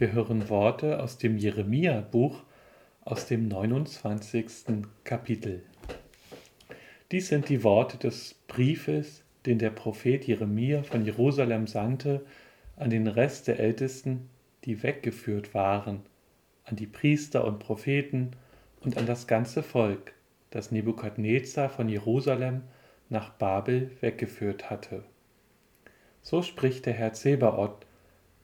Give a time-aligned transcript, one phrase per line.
[0.00, 2.42] Wir hören Worte aus dem Jeremia-Buch
[3.02, 4.46] aus dem 29.
[5.04, 5.62] Kapitel.
[7.12, 12.24] Dies sind die Worte des Briefes, den der Prophet Jeremia von Jerusalem sandte
[12.76, 14.30] an den Rest der Ältesten,
[14.64, 16.00] die weggeführt waren,
[16.64, 18.30] an die Priester und Propheten
[18.80, 20.14] und an das ganze Volk,
[20.48, 22.62] das Nebukadnezar von Jerusalem
[23.10, 25.04] nach Babel weggeführt hatte.
[26.22, 27.84] So spricht der Herr Zebaoth,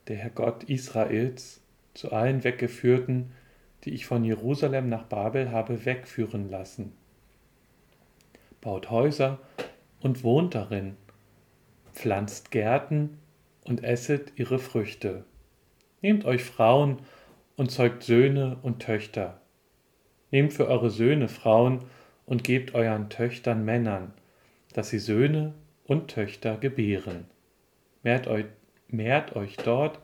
[0.09, 1.61] der Herr Gott Israels,
[1.95, 3.33] zu allen Weggeführten,
[3.85, 6.93] die ich von Jerusalem nach Babel habe wegführen lassen.
[8.61, 9.39] Baut Häuser
[10.01, 10.97] und wohnt darin,
[11.93, 13.19] pflanzt Gärten
[13.65, 15.25] und esset ihre Früchte.
[16.03, 16.99] Nehmt euch Frauen
[17.57, 19.41] und zeugt Söhne und Töchter.
[20.31, 21.85] Nehmt für eure Söhne Frauen
[22.27, 24.13] und gebt euren Töchtern Männern,
[24.75, 25.55] dass sie Söhne
[25.85, 27.27] und Töchter gebären.
[28.03, 28.45] Mehrt euch,
[28.89, 29.99] mehrt euch dort,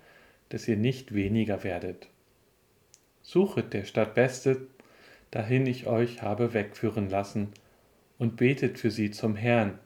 [0.48, 2.08] dass ihr nicht weniger werdet.
[3.22, 4.66] Suchet der Stadt Beste,
[5.30, 7.48] dahin ich euch habe wegführen lassen,
[8.18, 9.78] und betet für sie zum Herrn.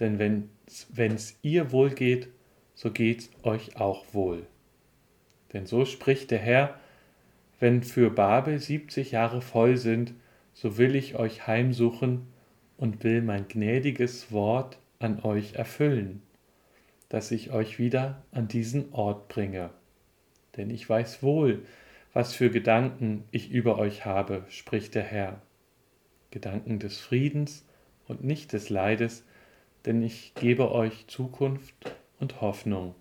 [0.00, 2.28] Denn wenn's, wenn's ihr wohl geht,
[2.74, 4.46] so geht's euch auch wohl.
[5.52, 6.78] Denn so spricht der Herr,
[7.60, 10.14] wenn für Babel siebzig Jahre voll sind,
[10.54, 12.26] so will ich euch heimsuchen
[12.76, 16.22] und will mein gnädiges Wort an euch erfüllen
[17.12, 19.68] dass ich euch wieder an diesen Ort bringe.
[20.56, 21.62] Denn ich weiß wohl,
[22.14, 25.42] was für Gedanken ich über euch habe, spricht der Herr.
[26.30, 27.66] Gedanken des Friedens
[28.08, 29.26] und nicht des Leides,
[29.84, 31.74] denn ich gebe euch Zukunft
[32.18, 32.94] und Hoffnung.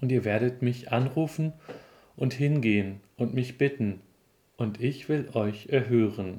[0.00, 1.52] Und ihr werdet mich anrufen
[2.14, 4.00] und hingehen und mich bitten,
[4.56, 6.38] und ich will euch erhören.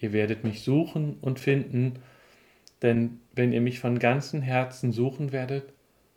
[0.00, 2.00] Ihr werdet mich suchen und finden,
[2.82, 5.75] denn wenn ihr mich von ganzem Herzen suchen werdet,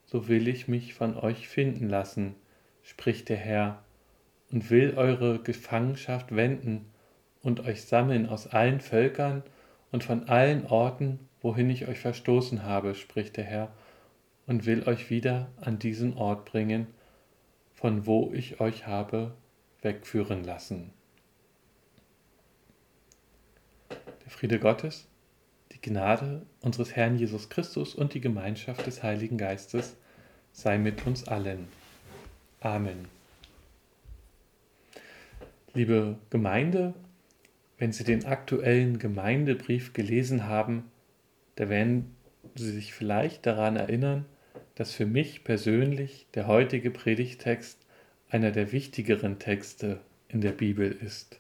[0.10, 2.36] so will ich mich von euch finden lassen,
[2.82, 3.84] spricht der Herr,
[4.52, 6.86] und will eure Gefangenschaft wenden
[7.44, 9.44] und euch sammeln aus allen Völkern
[9.92, 13.72] und von allen Orten, wohin ich euch verstoßen habe, spricht der Herr,
[14.48, 16.88] und will euch wieder an diesen Ort bringen,
[17.76, 19.36] von wo ich euch habe
[19.84, 20.92] wegführen lassen.
[23.92, 25.08] Der Friede Gottes,
[25.72, 29.96] die Gnade unseres Herrn Jesus Christus und die Gemeinschaft des Heiligen Geistes
[30.60, 31.68] sei mit uns allen.
[32.60, 33.06] Amen.
[35.74, 36.94] Liebe Gemeinde,
[37.78, 40.92] wenn Sie den aktuellen Gemeindebrief gelesen haben,
[41.56, 42.14] da werden
[42.56, 44.26] Sie sich vielleicht daran erinnern,
[44.76, 47.78] dass für mich persönlich der heutige Predigtext
[48.30, 51.40] einer der wichtigeren Texte in der Bibel ist.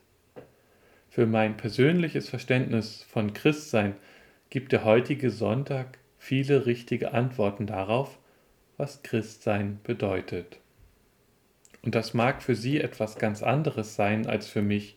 [1.10, 3.96] Für mein persönliches Verständnis von Christsein
[4.50, 8.19] gibt der heutige Sonntag viele richtige Antworten darauf,
[8.80, 10.58] was Christsein bedeutet.
[11.84, 14.96] Und das mag für Sie etwas ganz anderes sein als für mich,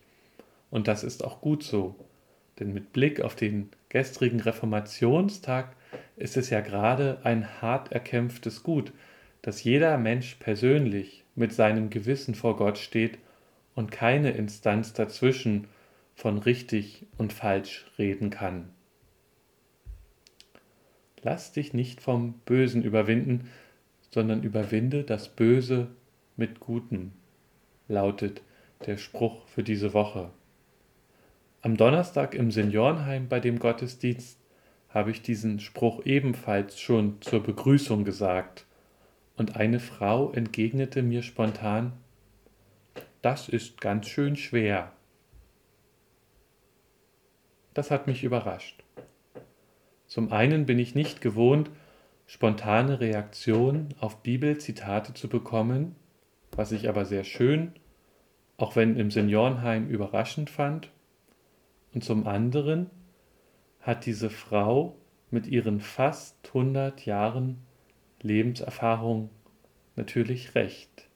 [0.71, 1.97] und das ist auch gut so,
[2.61, 5.75] denn mit Blick auf den gestrigen Reformationstag
[6.17, 8.93] ist es ja gerade ein hart erkämpftes Gut,
[9.43, 13.19] dass jeder Mensch persönlich mit seinem Gewissen vor Gott steht
[13.75, 15.67] und keine Instanz dazwischen
[16.15, 18.69] von richtig und falsch reden kann.
[21.23, 23.49] Lass dich nicht vom Bösen überwinden,
[24.13, 25.89] sondern überwinde das Böse
[26.37, 27.13] mit Gutem,
[27.89, 28.43] lautet
[28.87, 30.31] der Spruch für diese Woche.
[31.63, 34.39] Am Donnerstag im Seniorenheim bei dem Gottesdienst
[34.91, 38.67] habe ich diesen Spruch ebenfalls schon zur Begrüßung gesagt,
[39.37, 41.93] und eine Frau entgegnete mir spontan,
[43.23, 44.93] das ist ganz schön schwer.
[47.73, 48.85] Das hat mich überrascht.
[50.07, 51.71] Zum einen bin ich nicht gewohnt,
[52.33, 55.97] spontane Reaktion auf Bibelzitate zu bekommen,
[56.53, 57.75] was ich aber sehr schön,
[58.57, 60.91] auch wenn im Seniorenheim überraschend fand.
[61.93, 62.89] Und zum anderen
[63.83, 64.97] hat diese Frau
[65.31, 67.59] mit ihren fast 100 Jahren
[68.23, 69.29] Lebenserfahrung
[69.95, 71.11] natürlich recht.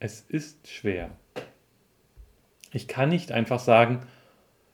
[0.00, 1.12] Es ist schwer.
[2.72, 4.00] Ich kann nicht einfach sagen,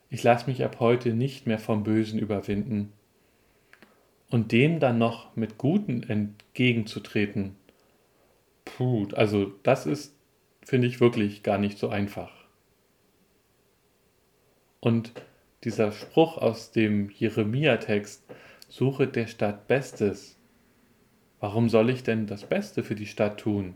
[0.08, 2.94] ich lasse mich ab heute nicht mehr vom Bösen überwinden
[4.30, 7.56] und dem dann noch mit Guten entgegenzutreten,
[8.64, 10.14] puh, also das ist,
[10.64, 12.30] finde ich, wirklich gar nicht so einfach.
[14.80, 15.12] Und
[15.64, 18.24] dieser Spruch aus dem Jeremia-Text,
[18.68, 20.36] suche der Stadt Bestes.
[21.40, 23.74] Warum soll ich denn das Beste für die Stadt tun?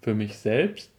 [0.00, 0.90] Für mich selbst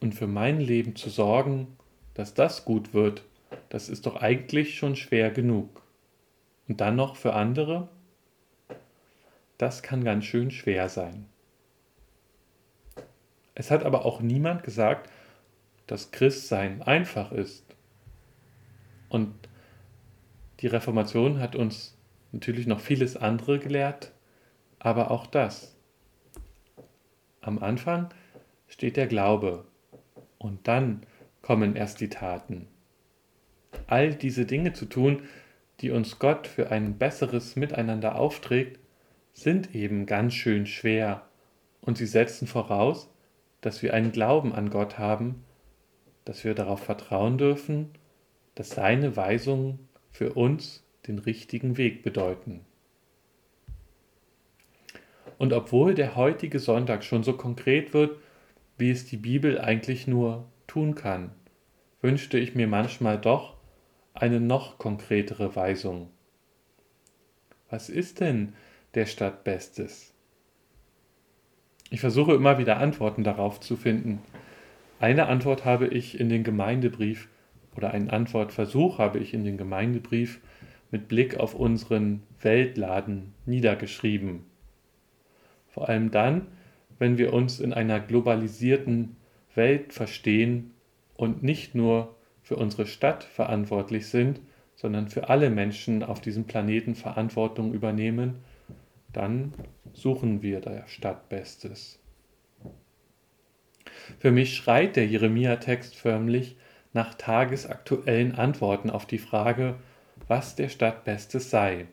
[0.00, 1.76] und für mein Leben zu sorgen,
[2.14, 3.22] dass das gut wird,
[3.68, 5.82] das ist doch eigentlich schon schwer genug.
[6.70, 7.88] Und dann noch für andere?
[9.58, 11.26] Das kann ganz schön schwer sein.
[13.56, 15.10] Es hat aber auch niemand gesagt,
[15.88, 17.64] dass Christsein einfach ist.
[19.08, 19.34] Und
[20.60, 21.98] die Reformation hat uns
[22.30, 24.12] natürlich noch vieles andere gelehrt,
[24.78, 25.74] aber auch das.
[27.40, 28.10] Am Anfang
[28.68, 29.64] steht der Glaube
[30.38, 31.04] und dann
[31.42, 32.68] kommen erst die Taten.
[33.88, 35.24] All diese Dinge zu tun,
[35.80, 38.78] die uns Gott für ein besseres Miteinander aufträgt,
[39.32, 41.22] sind eben ganz schön schwer
[41.80, 43.10] und sie setzen voraus,
[43.60, 45.44] dass wir einen Glauben an Gott haben,
[46.24, 47.90] dass wir darauf vertrauen dürfen,
[48.54, 52.60] dass seine Weisungen für uns den richtigen Weg bedeuten.
[55.38, 58.18] Und obwohl der heutige Sonntag schon so konkret wird,
[58.76, 61.32] wie es die Bibel eigentlich nur tun kann,
[62.02, 63.56] wünschte ich mir manchmal doch
[64.14, 66.10] eine noch konkretere Weisung.
[67.68, 68.54] Was ist denn
[68.94, 70.12] der Stadt Bestes?
[71.90, 74.20] Ich versuche immer wieder Antworten darauf zu finden.
[75.00, 77.28] Eine Antwort habe ich in den Gemeindebrief
[77.76, 80.40] oder einen Antwortversuch habe ich in den Gemeindebrief
[80.90, 84.44] mit Blick auf unseren Weltladen niedergeschrieben.
[85.68, 86.48] Vor allem dann,
[86.98, 89.16] wenn wir uns in einer globalisierten
[89.54, 90.72] Welt verstehen
[91.16, 92.16] und nicht nur
[92.50, 94.40] für unsere Stadt verantwortlich sind,
[94.74, 98.40] sondern für alle Menschen auf diesem Planeten Verantwortung übernehmen,
[99.12, 99.54] dann
[99.92, 102.00] suchen wir der Stadt Bestes.
[104.18, 106.56] Für mich schreit der Jeremia-Text förmlich
[106.92, 109.76] nach tagesaktuellen Antworten auf die Frage,
[110.26, 111.86] was der Stadt Bestes sei.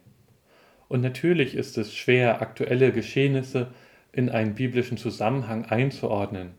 [0.88, 3.68] Und natürlich ist es schwer, aktuelle Geschehnisse
[4.12, 6.56] in einen biblischen Zusammenhang einzuordnen,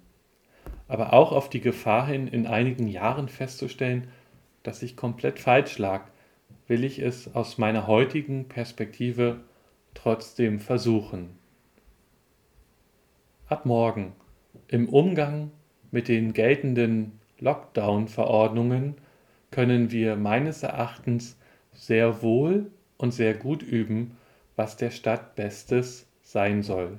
[0.88, 4.08] aber auch auf die Gefahr hin, in einigen Jahren festzustellen,
[4.62, 6.06] dass ich komplett falsch lag,
[6.67, 9.40] will ich es aus meiner heutigen Perspektive
[9.94, 11.38] trotzdem versuchen.
[13.49, 14.12] Ab morgen
[14.67, 15.50] im Umgang
[15.90, 18.96] mit den geltenden Lockdown-Verordnungen
[19.50, 21.38] können wir meines Erachtens
[21.73, 24.17] sehr wohl und sehr gut üben,
[24.56, 26.99] was der Stadt Bestes sein soll.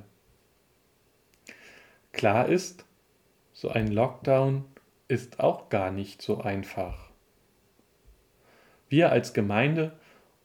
[2.12, 2.86] Klar ist,
[3.60, 4.64] so ein Lockdown
[5.10, 7.10] ist auch gar nicht so einfach.
[8.88, 9.92] Wir als Gemeinde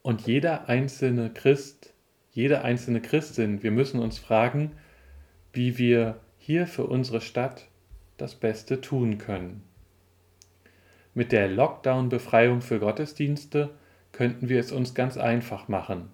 [0.01, 1.93] und jeder einzelne Christ,
[2.33, 4.73] jede einzelne Christin, wir müssen uns fragen,
[5.53, 7.69] wie wir hier für unsere Stadt
[8.17, 9.63] das Beste tun können.
[11.13, 13.69] Mit der Lockdown-Befreiung für Gottesdienste
[14.11, 16.09] könnten wir es uns ganz einfach machen.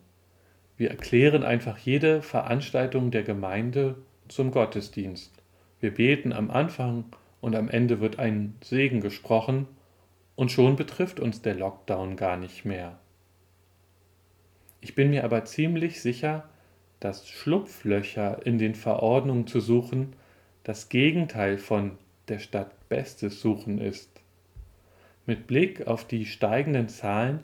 [0.77, 3.95] Wir erklären einfach jede Veranstaltung der Gemeinde
[4.27, 5.40] zum Gottesdienst.
[5.81, 7.05] Wir beten am Anfang
[7.41, 9.67] und am Ende wird ein Segen gesprochen
[10.35, 12.99] und schon betrifft uns der Lockdown gar nicht mehr.
[14.79, 16.47] Ich bin mir aber ziemlich sicher,
[16.99, 20.13] dass Schlupflöcher in den Verordnungen zu suchen
[20.63, 24.09] das Gegenteil von der Stadt Bestes suchen ist.
[25.25, 27.39] Mit Blick auf die steigenden Zahlen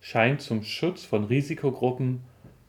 [0.00, 2.20] scheint zum Schutz von Risikogruppen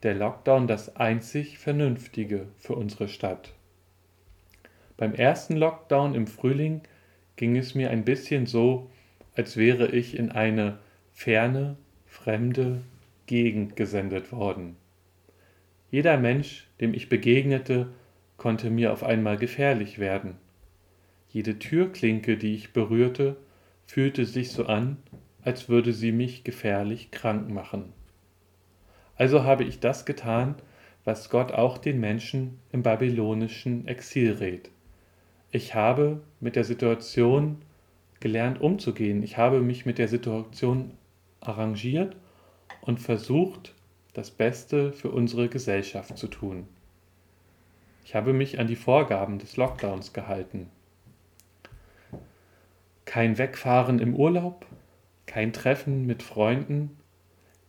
[0.01, 3.53] der Lockdown das einzig Vernünftige für unsere Stadt.
[5.01, 6.81] Beim ersten Lockdown im Frühling
[7.36, 8.92] ging es mir ein bisschen so,
[9.36, 10.77] als wäre ich in eine
[11.12, 11.75] ferne,
[12.06, 12.83] fremde
[13.25, 14.75] Gegend gesendet worden.
[15.89, 17.88] Jeder Mensch, dem ich begegnete,
[18.38, 20.36] konnte mir auf einmal gefährlich werden.
[21.30, 23.38] Jede Türklinke, die ich berührte,
[23.88, 24.98] fühlte sich so an,
[25.41, 27.91] als würde sie mich gefährlich krank machen.
[29.15, 30.53] Also habe ich das getan,
[31.05, 34.70] was Gott auch den Menschen im babylonischen Exil rät.
[35.51, 37.62] Ich habe mit der Situation
[38.22, 39.22] gelernt umzugehen.
[39.22, 40.91] Ich habe mich mit der Situation
[41.41, 42.15] arrangiert
[42.81, 43.74] und versucht,
[44.13, 46.67] das Beste für unsere Gesellschaft zu tun.
[48.05, 50.70] Ich habe mich an die Vorgaben des Lockdowns gehalten.
[53.03, 54.65] Kein Wegfahren im Urlaub,
[55.25, 56.98] kein Treffen mit Freunden,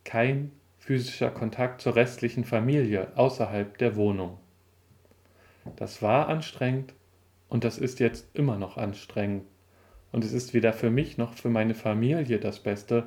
[0.05, 4.37] kein physischer Kontakt zur restlichen Familie außerhalb der Wohnung.
[5.75, 6.93] Das war anstrengend
[7.49, 9.43] und das ist jetzt immer noch anstrengend.
[10.11, 13.05] Und es ist weder für mich noch für meine Familie das Beste,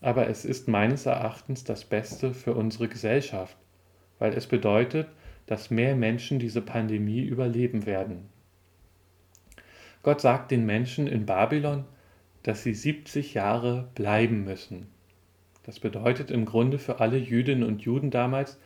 [0.00, 3.56] aber es ist meines Erachtens das Beste für unsere Gesellschaft,
[4.18, 5.08] weil es bedeutet,
[5.46, 8.28] dass mehr Menschen diese Pandemie überleben werden.
[10.02, 11.84] Gott sagt den Menschen in Babylon,
[12.42, 14.88] dass sie 70 Jahre bleiben müssen.
[15.64, 18.58] Das bedeutet im Grunde für alle Jüdinnen und Juden damals,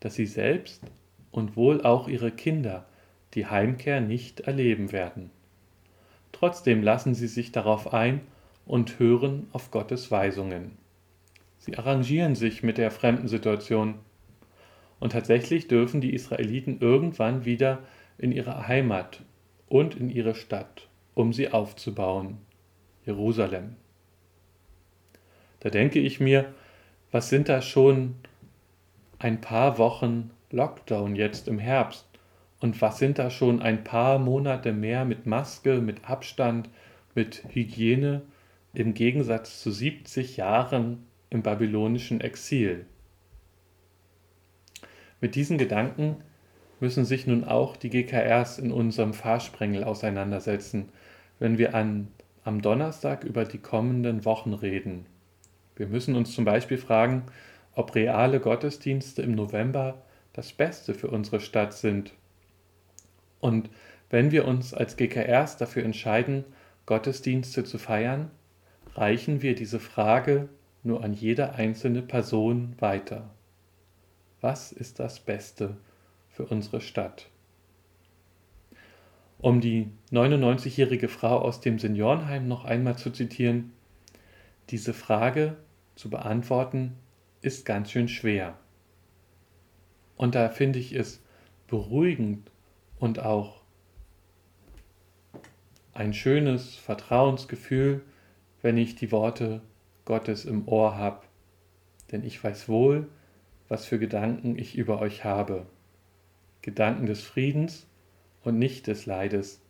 [0.00, 0.82] dass sie selbst
[1.30, 2.86] und wohl auch ihre Kinder
[3.34, 5.30] die Heimkehr nicht erleben werden.
[6.32, 8.20] Trotzdem lassen sie sich darauf ein
[8.66, 10.72] und hören auf Gottes Weisungen.
[11.58, 13.94] Sie arrangieren sich mit der fremden Situation.
[14.98, 17.80] Und tatsächlich dürfen die Israeliten irgendwann wieder
[18.18, 19.22] in ihre Heimat
[19.68, 22.38] und in ihre Stadt, um sie aufzubauen,
[23.04, 23.76] Jerusalem.
[25.60, 26.52] Da denke ich mir,
[27.12, 28.16] was sind da schon
[29.18, 32.06] ein paar Wochen Lockdown jetzt im Herbst?
[32.62, 36.70] Und was sind da schon ein paar Monate mehr mit Maske, mit Abstand,
[37.12, 38.22] mit Hygiene
[38.72, 42.86] im Gegensatz zu 70 Jahren im babylonischen Exil?
[45.20, 46.18] Mit diesen Gedanken
[46.78, 50.90] müssen sich nun auch die GKRs in unserem Fahrsprengel auseinandersetzen,
[51.40, 52.06] wenn wir an,
[52.44, 55.06] am Donnerstag über die kommenden Wochen reden.
[55.74, 57.24] Wir müssen uns zum Beispiel fragen,
[57.74, 60.00] ob reale Gottesdienste im November
[60.32, 62.12] das Beste für unsere Stadt sind.
[63.42, 63.70] Und
[64.08, 66.44] wenn wir uns als GKRs dafür entscheiden,
[66.86, 68.30] Gottesdienste zu feiern,
[68.94, 70.48] reichen wir diese Frage
[70.84, 73.34] nur an jede einzelne Person weiter.
[74.40, 75.76] Was ist das Beste
[76.28, 77.30] für unsere Stadt?
[79.38, 83.72] Um die 99-jährige Frau aus dem Seniorenheim noch einmal zu zitieren,
[84.70, 85.56] diese Frage
[85.96, 86.96] zu beantworten
[87.40, 88.56] ist ganz schön schwer.
[90.16, 91.20] Und da finde ich es
[91.66, 92.51] beruhigend
[93.02, 93.56] und auch
[95.92, 98.00] ein schönes Vertrauensgefühl,
[98.60, 99.60] wenn ich die Worte
[100.04, 101.22] Gottes im Ohr habe.
[102.12, 103.08] Denn ich weiß wohl,
[103.68, 105.66] was für Gedanken ich über euch habe.
[106.62, 107.88] Gedanken des Friedens
[108.44, 109.60] und nicht des Leides.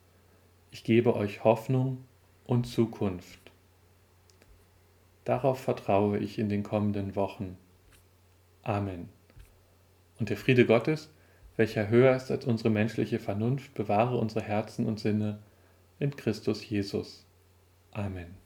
[0.71, 2.05] Ich gebe euch Hoffnung
[2.45, 3.41] und Zukunft.
[5.25, 7.57] Darauf vertraue ich in den kommenden Wochen.
[8.63, 9.09] Amen.
[10.19, 11.11] Und der Friede Gottes,
[11.57, 15.39] welcher höher ist als unsere menschliche Vernunft, bewahre unsere Herzen und Sinne
[15.99, 17.27] in Christus Jesus.
[17.93, 18.42] Amen.